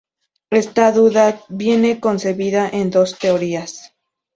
Ésta 0.49 0.91
duda 0.91 1.43
viene 1.47 1.99
concebida 1.99 2.67
en 2.67 2.89
dos 2.89 3.19
teorías. 3.19 3.93